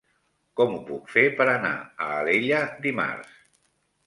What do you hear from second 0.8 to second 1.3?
puc fer